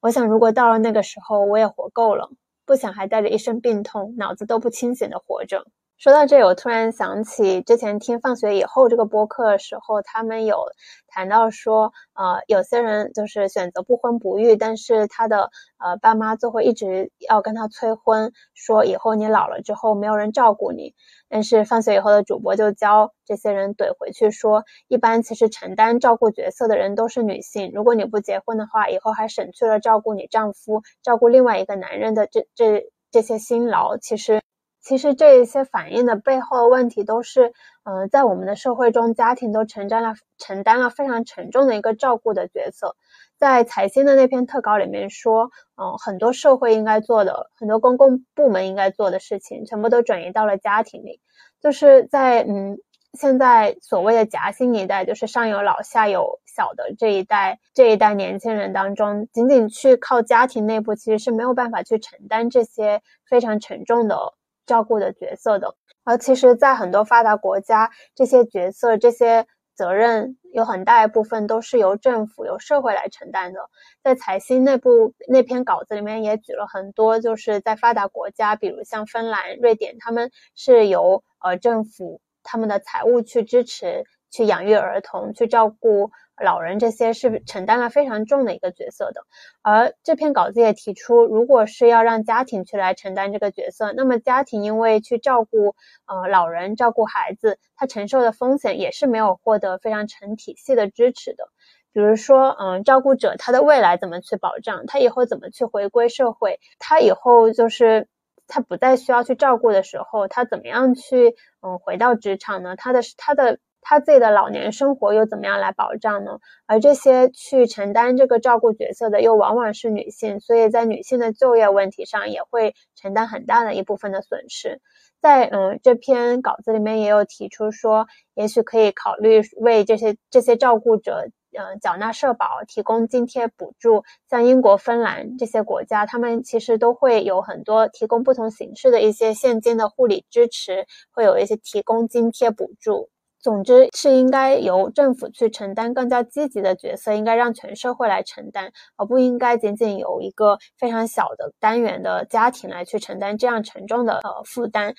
[0.00, 2.30] 我想，如果到了那个时候，我也活够了，
[2.64, 5.66] 不想还带着一身病痛、脑子都不清醒的活着。
[5.98, 10.66] 说到这，我突然想起之前听《放学以后》这个播客的时候，他们有
[11.08, 20.94] 谈到说，呃，有些人就是选择不婚不育，但是他的呃爸妈就会一直要跟他催婚，说以后你老了之后没有人照顾你。
[21.30, 33.96] 但是放学以后的主播就教这些人怼回去说，一般其实承担照顾角色的人都是女性，如果你不结婚的话，以后还省去了照顾你丈夫、照顾另外一个男人的这这这些辛劳。
[33.96, 34.42] 其实。
[34.86, 42.94] 其实这一些反映的背后的问题都是，嗯，在我们的社会中，家庭都承担了承担了非常沉重的一个照顾的角色。
[43.36, 51.20] 在财新的那篇特稿里面说，嗯，很多社会应该做的，很多公共部门应该做的事情，全部都转移到了家庭里。
[51.60, 52.78] 就是在嗯，
[53.14, 64.34] 现在所谓的夹心一代，就是上有老下有小的这一代这一代年轻人当中，仅仅去靠家庭内部，其实是没有办法去承担这些非常沉重的。
[64.66, 65.74] 照顾的角色的，
[66.04, 73.60] 而其实，在很多发达国家，这些角色、这些责任有很大一部分都是由政府、由社会来承担的。
[74.02, 84.04] 在财新那部那篇稿子里面也举了很多，就是在发达国家，比如像芬兰、瑞典，他们是由呃政府他们的财务去支持。
[84.28, 86.10] 去养育儿童，去照顾
[86.42, 89.22] 老人，这些是承担了非常重的一个角色的。
[89.62, 95.74] 而这篇稿子也提出，如果是要让家庭去来承担这个角色，那么家庭因为去照顾
[96.06, 101.48] 呃老人、照顾孩子，他承受的风险也是没有获得非常成体系的支持的。
[101.92, 104.84] 比如说，嗯，照顾者他的未来怎么去保障？
[104.86, 106.60] 他以后怎么去回归社会？
[106.78, 108.08] 他以后就是
[108.46, 112.76] 他不再需要去照顾的时候，他怎么样去嗯回到职场呢？
[112.76, 113.58] 他的他的。
[113.88, 116.40] 他自己的老年生活又怎么样来保障呢？
[116.66, 124.80] 而这些去承担这个照顾角色的又往往是女性，所以在女性的就业问题上也会承担很大的一部分的损失。
[125.20, 134.02] 在嗯这篇稿子里面也有提出说，也许可以考虑为这些这些照顾者嗯缴纳社保、提供津贴补助。
[134.28, 143.08] 像英国、芬兰这些国家，他们其实都会有很多提供不同形式的一些现金的护理支持，会有一些提供津贴补助。
[143.46, 154.96] 总之是应该由政府去承担更加积极的角色，应该让全社会来承担，而不应该仅仅由一个非常小的单元的家庭来去承担这样沉重的呃负担。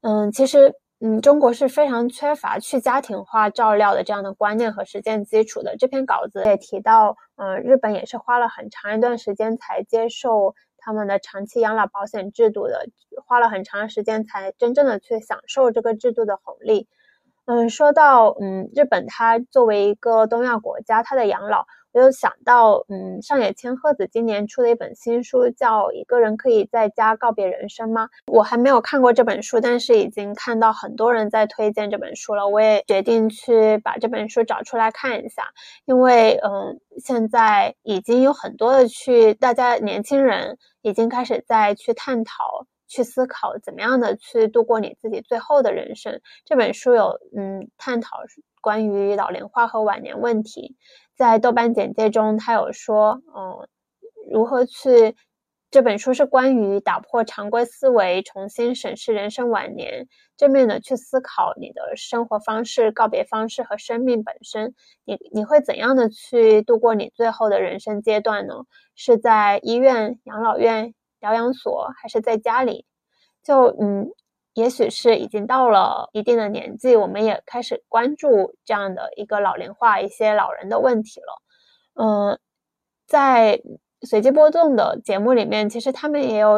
[0.00, 5.76] 嗯，其实嗯，中国是非常缺乏去家庭化照料的这样的观念和实践基础的。
[5.76, 12.86] 这篇稿子也提到，嗯，日本也是花了很长一段时间才接受他们的长期养老保险制度的，
[13.26, 16.88] 花了很长时间才真正的去享受这个制度的红利。
[17.50, 28.06] 嗯，说到嗯，日本它作为一个东亚国家，它的养老，我又想到嗯，上野千鹤子今年出的一本新书，叫《一个人可以在家告别人生吗》。
[28.32, 32.46] 我还没有看过这本书，但是已经看到很多人在推荐这本书了。
[32.46, 35.42] 我也决定去把这本书找出来看一下，
[35.86, 42.68] 因为嗯，现在已经有很多的去，大家年轻人已经开始在去探讨。
[42.90, 46.20] 去思考怎么样的去度过你自己最后的人生。
[46.44, 48.18] 这本书有嗯探讨
[48.60, 50.76] 关于老龄化和晚年问题。
[51.14, 53.68] 在豆瓣简介中，他有说，嗯，
[54.30, 55.14] 如何去
[55.70, 64.74] 这本书是关于打破常规思维，重新审视人生晚年，正面的去思考你的生活方式、告别方式和生命本身。
[65.04, 68.54] 你你会怎样的去度过你最后的人生阶段呢？
[68.96, 70.92] 是在医院、养老院？
[71.20, 72.86] 疗养所还是在家里，
[73.42, 74.08] 就嗯，
[74.54, 81.42] 也许是已经到了一定的年纪，我们也开始关注这样的一个老龄化、一些老人的问题了。
[81.94, 82.38] 嗯，
[83.06, 83.60] 在
[84.02, 86.54] 随机波动的节目里面，其实他们也有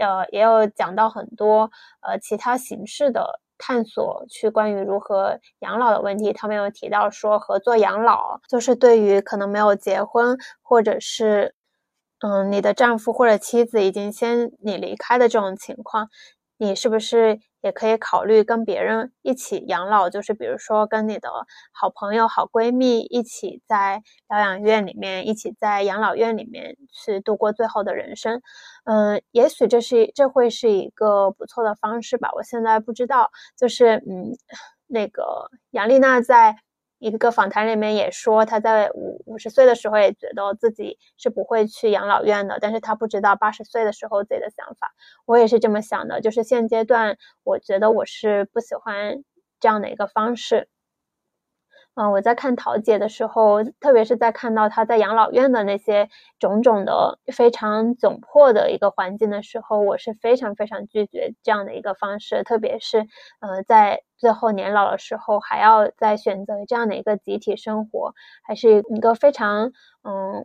[0.00, 6.32] 呃也有讲到很多呃其他形式的探索，去关于如何养老的问题。
[6.32, 11.55] 他们有提到说，合作养老就是对于可能没有结婚或者是。
[12.20, 16.08] 嗯，你的丈夫或者妻子已经先你离开的这种情况，
[16.56, 20.08] 你是不是也可以考虑跟别人一起养老？
[20.08, 21.28] 就是比如说跟你的
[21.72, 28.40] 好朋友、好闺蜜一起在疗养院里面，一起在养老院里面去度过最后的人生。
[28.84, 32.30] 嗯，也许这是这会是一个不错的方式吧。
[32.34, 34.32] 我现在不知道，就是嗯，
[34.86, 36.56] 那个杨丽娜在。
[36.98, 44.94] 一个访谈里面也说，他在五五十岁的时候也觉得自己是不会去养老院的，但是他不知道八十岁的时候自己的想法。
[45.26, 49.22] 我也是这么想的，就是现阶段我觉得我是不喜欢
[49.60, 50.68] 这样的一个方式。
[51.96, 62.42] 嗯，我在看桃姐的时候，特别是在看到她在养老院的那些种种的非常窘迫的一个环境的时候，我是非常非常拒绝这样的一个方式。
[62.44, 63.06] 特别是，
[63.40, 69.72] 呃，在最后年老的时候，还要再选择这样的一个集体生活，还是一个非常，
[70.04, 70.44] 嗯，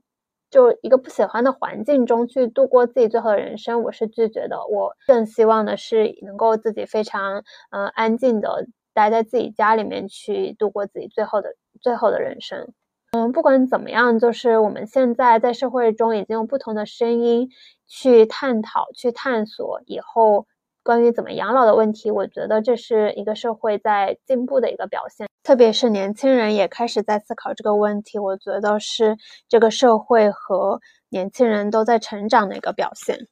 [0.50, 4.66] 就一个不喜欢的环境中去度过自己最后的人生，我是拒绝的。
[4.68, 8.68] 我更希望的是能够自己非常，嗯，安静的。
[8.94, 12.74] 待在自己家里面去度过自己最后的最后的人生，
[13.12, 17.50] 嗯，不管怎么样，就是我们现在在社会中已经有不同的声音
[17.88, 20.46] 去探讨、去探索以后
[20.84, 22.12] 关于怎么养老的问题。
[22.12, 28.18] 我觉得这是一个社会在进步的一个表现，特别是年轻人也开始在思考这个问题。
[28.20, 29.18] 我觉得是
[29.50, 30.80] 这个社会和
[31.10, 33.28] 年轻人都在成长的一个表现。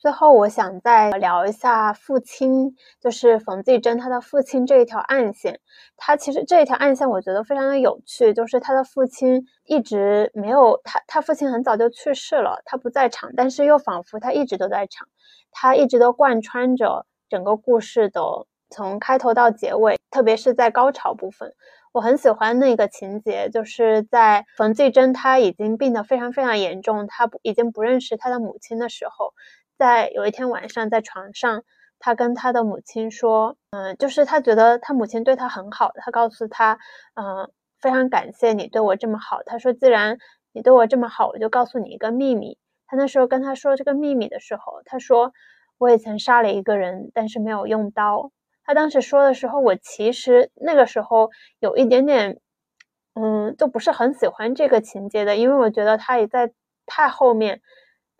[0.00, 5.60] 最后，我想再聊一下父亲，就是冯继珍他的父亲这一条暗线。
[5.98, 15.06] 他其实这一条暗线，我觉得非常的有趣，就是他的父亲一直没有他，他父亲很早就去世了，他不在场，但是又仿佛他一直都在场，
[15.50, 18.22] 他一直都贯穿着整个故事的
[18.70, 21.52] 从开头到结尾，特别是在高潮部分，
[21.92, 29.34] 我很喜欢那个情节，就是在冯继珍他已经病得非常非常严重，他不已经不认识他的母亲的时候。
[29.80, 31.64] 在有一天晚上，在床上，
[31.98, 35.90] 他跟他的母亲说：“嗯，就是他觉得他母亲对他很好。
[35.94, 36.78] 他告诉他，
[37.14, 37.50] 嗯，
[37.80, 39.42] 非常感谢你对我这么好。
[39.46, 40.18] 他说，既然
[40.52, 42.58] 你对我这么好，我就告诉你一个秘密。
[42.86, 45.32] 他那时候跟他说这个秘密的时候，他说
[45.78, 48.32] 我以前杀了一个人，但是没有用刀。
[48.64, 52.38] 他当时说的时候，我其实那个时候有一点点，
[53.14, 56.52] 嗯，就不是很喜欢这个情节的，因为我觉得他也在
[56.84, 57.62] 太后面。”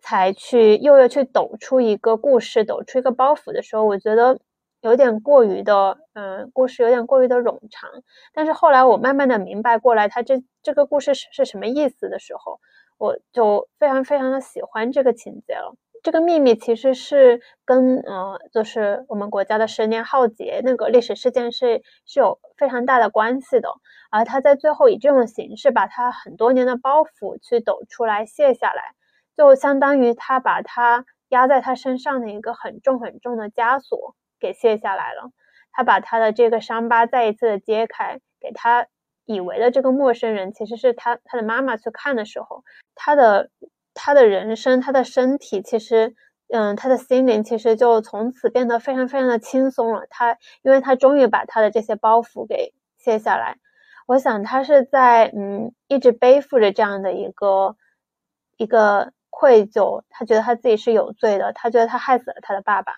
[0.01, 4.39] 才去又要去抖出一个故事，抖出一个包袱的时候，我觉得
[4.81, 7.89] 有点过于的，嗯，故事有点过于的冗长。
[8.33, 12.59] 但是后来我慢慢的明白过来，他这这个故事是是什么意思的时候，
[12.97, 15.75] 我就非常非常的喜欢这个情节了。
[16.03, 23.69] 这个秘密其实是跟呃，就是我们国家的十年浩劫那个历史事件是是有非常大的关系的。
[24.09, 28.95] 而他在最后以这种形式把他很多年的包袱去抖出来卸下来。
[29.35, 35.31] 就相当于他把他压在他身上的一个很重很重的枷锁给卸下来了，
[35.71, 38.87] 他把他的这个伤疤再一次的揭开，给他
[39.25, 42.63] 以为的这个陌生人，其实是他他的妈妈去看的时候，
[42.95, 43.49] 他的
[43.93, 46.13] 他的人生，他的身体，其实，
[46.49, 50.05] 嗯，他的心灵其实就从此变得非常非常的轻松了。
[50.09, 53.55] 他因为他终于把他的这些包袱给卸下来，
[54.07, 57.77] 我想他是在嗯一直背负着这样的一个
[58.57, 59.13] 一个。
[59.31, 62.93] 愧疚，他觉得他自己是有罪的，他觉得他害死了他的爸爸，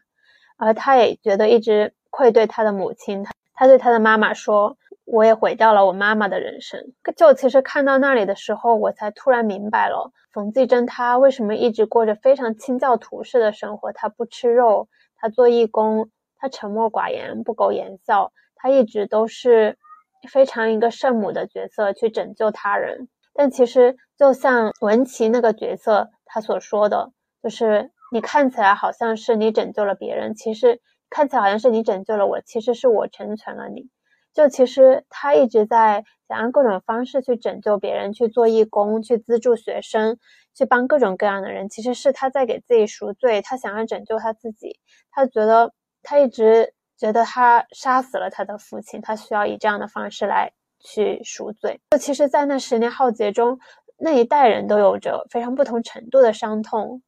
[0.57, 3.23] 而他也觉得一直愧对他的母亲。
[3.23, 13.93] 他他对他的妈妈说：“我也毁掉了我妈妈的人生。”就其实看到那里的时候，我才突然明白了冯继珍他为什么一直过着非常清教徒式的生活。
[13.93, 19.77] 他不吃肉，他做义工，他沉默寡言，不苟言笑，他一直都是
[20.29, 23.07] 非常一个圣母的角色去拯救他人。
[23.33, 26.09] 但其实就像文琪那个角色。
[26.25, 27.11] 他所说的，
[27.43, 30.81] 就是你看起来好像是你拯救了别人，其实
[31.11, 33.87] 看起来好像是你拯救了我，其实是我成全了你。
[34.33, 40.17] 就其实他一直在想用各种方式去拯救别人，去做义工，去资助学生，
[40.55, 43.43] 去帮各种各样的人，其实是他在给自己赎罪。
[43.43, 44.79] 他想要拯救他自己，
[45.11, 45.71] 他觉得
[46.01, 50.53] 他一直觉得他杀死了他的父亲，他需要以这样的方式来
[50.83, 51.79] 去赎罪。
[51.99, 53.57] 其实，在那十年浩劫中，
[53.97, 57.01] 那一代人都有着非常不同程度的伤痛。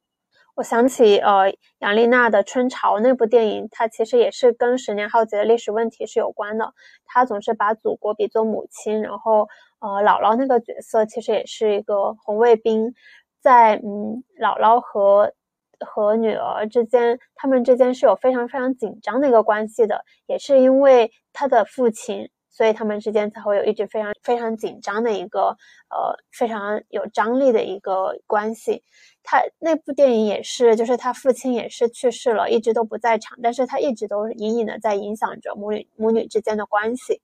[0.55, 6.73] 我想起，呃，杨丽娜的《春潮》那部电影，它其实也是跟十年浩劫的历史问题是有关的。
[7.05, 9.49] 他总是把祖国比作母亲，然后，
[9.80, 12.93] 呃，姥姥那个角色其实也是一个红卫兵，
[13.41, 15.34] 在嗯，姥姥和
[15.82, 22.30] 和女儿之间，他们之间是有非常非常紧张的一个关系的，也是因为他的父亲。
[22.56, 25.58] 所以他们之间才会有一直非常非常紧张的一个，
[25.89, 28.82] 呃，非常有张力的一个关系。
[29.24, 37.22] 他那部电影也是，就是他父亲也是去世了，一直都不在场，但是他一直都隐隐的在影响着母女母女之间的关系。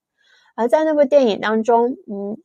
[0.55, 2.37] 而在那部电影当中，嗯，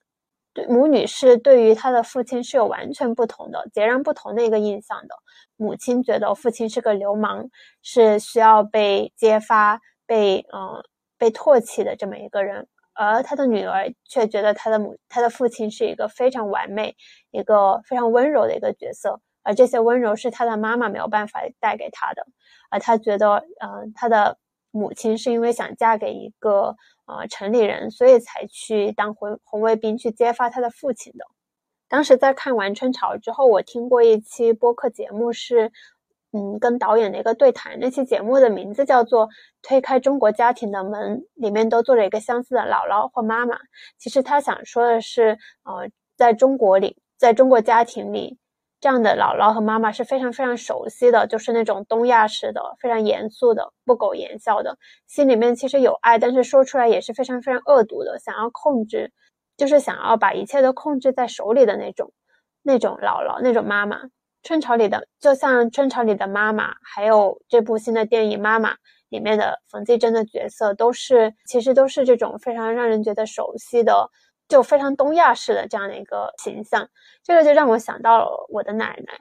[0.54, 5.16] 对母女是对于他的父亲是有完全不同的、截然不同的一个印象的。
[5.56, 7.50] 母亲觉得父亲是个流氓，
[7.82, 10.84] 是需要被揭发、被嗯
[11.18, 12.68] 被唾弃的这么一个人。
[12.96, 16.96] 而他的女儿却觉得他的母、他的父亲是一个非常完美、
[17.30, 22.26] 一个非常温柔的一个角色，而这些温柔是他的妈妈没有办法带给他的。
[22.70, 24.38] 而他觉得，嗯，他的
[24.70, 26.74] 母亲是因为想嫁给一个
[27.06, 31.24] 呃城里人，所以才去当红红卫兵去揭发他的父亲的。
[31.88, 35.70] 当时在看完《春潮》之后，我听过一期播客节目是。
[36.36, 39.26] 嗯，跟导演的一个对谈，那期节目的名字叫做
[39.62, 43.56] 《推开中国家庭的门》，里面都坐着一个相似的姥姥或妈妈。
[43.96, 48.36] 其实他想说的是，呃，在中国里，在中国家庭里，
[48.80, 54.76] 这样的姥姥和妈妈是非常非常熟悉的，就是那种东亚式的、非常严肃的、不苟言笑的，
[55.06, 59.10] 心里面其实有爱，但是说出来也是非常非常恶毒的，想要控制，
[59.56, 62.12] 就是想要把一切都控制在手里的那种，
[62.62, 64.00] 那种姥姥，那种妈妈。
[64.46, 68.72] 春潮里的，就像春潮里的妈妈，还有这部新的电影《妈妈》
[69.08, 74.08] 里面的冯继珍的角色，都是其实都是这种非常让人觉得熟悉的，
[74.46, 76.88] 就非常东亚式的这样的一个形象。
[77.24, 79.18] 这个就让我想到了我的奶奶，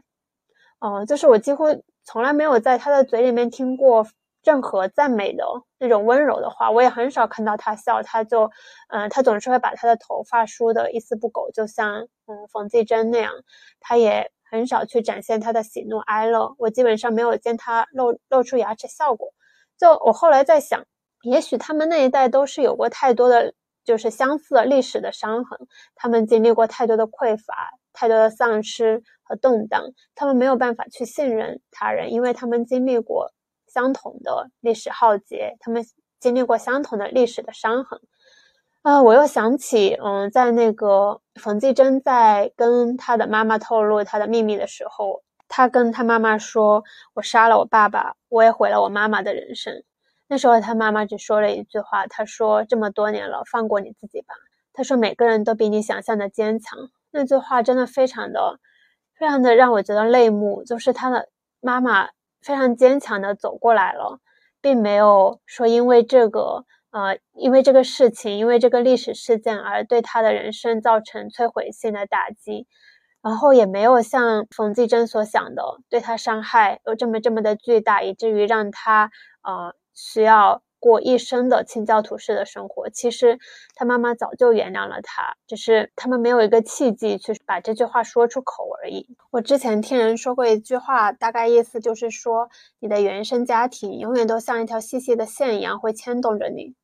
[0.80, 1.66] 哦，就是我几乎
[2.04, 4.06] 从来没有在她的嘴里面听过
[4.44, 5.44] 任何赞美的
[5.80, 8.52] 那种温柔的话，我也很少看到她笑，她就，
[8.90, 13.34] 嗯，她总是会把她的头发梳得一丝不苟，就像嗯冯继珍那样，
[13.80, 14.32] 她也。
[14.56, 19.34] 很少去展现他的喜怒哀乐，我基本上没有见他露露出牙齿笑过。
[19.78, 20.86] 就我后来在想，
[21.24, 23.54] 也许他们那一代都是有过太多的，
[23.84, 25.60] 就是相似的历史的伤痕，
[25.94, 29.84] 他们经历过太多的匮乏、太多的丧失和动荡，
[30.16, 33.34] 他们没有办法去信任他人，因为他们经历过
[33.68, 35.86] 相同的历史浩劫，他们
[36.20, 38.00] 经历过相同的历史的伤痕。
[38.86, 46.84] 啊，我又想起，嗯，在那个冯继珍在跟他的妈妈透露他的秘密的时候，他跟他妈妈说
[47.16, 49.74] ：“我杀了我爸爸，我也毁了我妈妈的人生。”
[50.30, 54.36] 那时候他妈妈只说了一句话，他说：“这么多年了，放过你自己吧。”
[54.72, 56.78] 他说：“每个人都比你想象的坚强。”
[57.10, 58.60] 那句话真的非常的、
[59.16, 61.30] 非常的让我觉得泪目，就是他的
[61.60, 62.10] 妈妈
[62.40, 64.20] 非常坚强的走过来了，
[64.62, 66.66] 并没有说因为这个。
[66.96, 72.68] 呃，因为这个事情，因为这个历史事件而对他的人生造成摧毁性的打击，
[73.22, 80.62] 然后也没有像冯继珍所想的对他伤害有这么这么的巨大，以至于让他呃需要。
[80.78, 83.40] 过一生的清教徒式的生活，其实
[83.74, 89.08] 他妈妈早就原谅了他，只是他们没有一个契机去把这句话说出口而已。
[89.32, 96.76] 我之前听人说过一句话，大概意思就是说，你的原生家庭永远都像一条细细的线一样会牵动着你。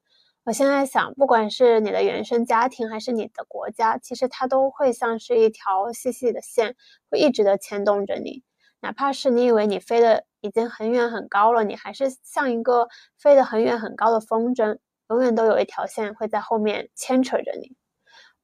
[0.51, 6.75] 我现在想，不管是你的原生家庭还是你的国家，其实它都会像是一条细细的线，
[7.09, 8.43] 会一直的牵动着你，
[8.81, 10.25] 哪怕是你以为你飞的。
[10.41, 14.79] 已经很远很高了，你还是像一个飞得很远很高的风筝，
[15.09, 17.77] 永远都有一条线会在后面牵扯着你。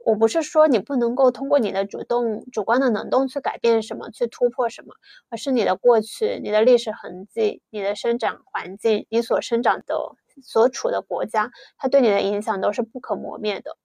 [0.05, 4.93] 我不是说你不能够通过你的主动、主观的能动去改变什么、去突破什么，
[5.29, 13.77] 而是你的过去、你的历史痕迹、你的生长环境、你所生长的、所处的国家，它对你的影响都是不可磨灭的。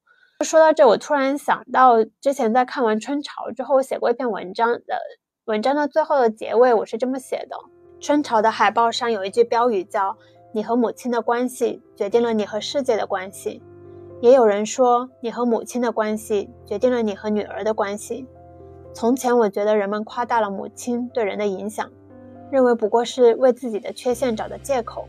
[0.45, 4.99] 说到这，我突然想到，之前在看完《春潮》之后，我写过一篇文章的，
[5.45, 7.57] 文章的最后的结尾，我是这么写的。
[8.01, 10.17] 春潮的海报上有一句标语，叫
[10.53, 13.63] “你和母亲的关系决定了你和世界的关系”。
[14.21, 18.27] 也有人说，你和母亲的关系决定了你和女儿的关系。
[18.93, 21.89] 从前，我觉得人们夸大了母亲对人的影响，
[22.51, 25.07] 认为不过是为自己的缺陷找的借口。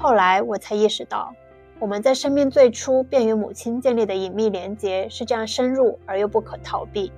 [0.00, 1.34] 后来，我才意识到，
[1.80, 7.10] 我们在生命最初便与母亲建立的隐秘连结是这样深入而又不可逃避。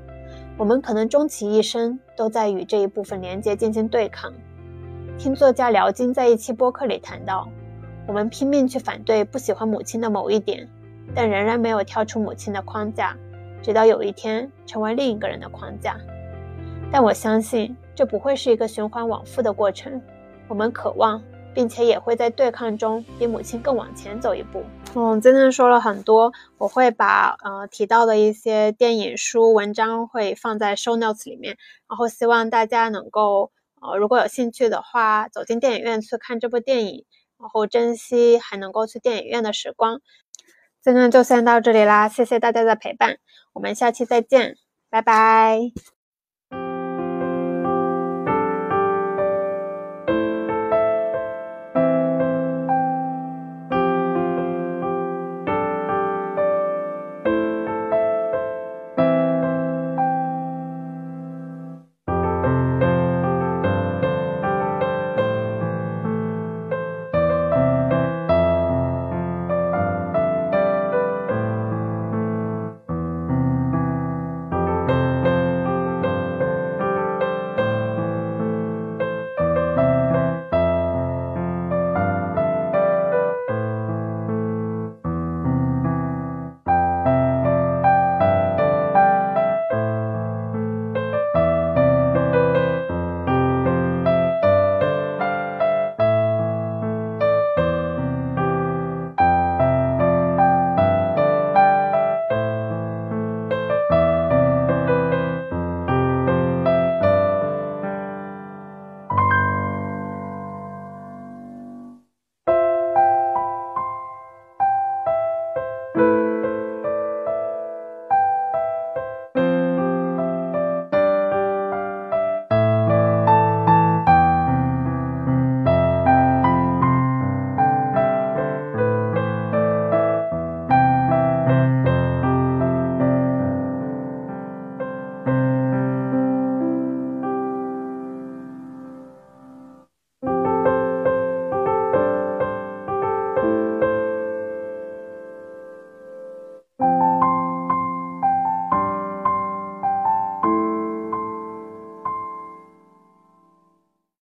[0.56, 4.32] 我们可能终其一生都在与这一部分连结进行对抗。
[5.18, 7.46] 听作家辽金在一期播客里谈到，
[8.06, 10.66] 我们拼命去反对不喜欢母亲的某一点，
[11.14, 13.14] 但仍然没有跳出母亲的框架，
[13.60, 15.98] 直到有一天成为另一个人的框架。
[16.90, 20.00] 但我相信这不会是一个循环往复的过程。
[20.48, 21.22] 我们渴望，
[21.54, 24.64] 并且也会在对抗中比母亲更往前走一步。
[24.94, 31.56] 嗯，今天说了很多，我会把呃提到的一些电影、书、文章会放在 show notes 里面，
[31.88, 37.04] 然后希望大家能够呃如果有兴趣的话，走进电影院去看这部电影，
[37.38, 40.00] 然后珍惜还能够去电影院的时光。
[40.82, 43.18] 今天就先到这里啦，谢谢大家的陪伴，
[43.52, 44.56] 我们下期再见，
[44.88, 45.99] 拜拜。